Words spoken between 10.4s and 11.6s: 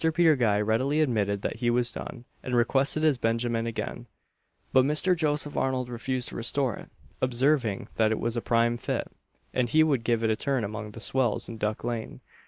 among the swells in